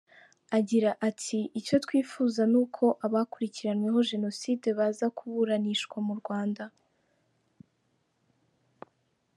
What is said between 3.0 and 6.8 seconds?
abakurikiranweho jenoside bose baza kuburanishirizwa mu Rwanda.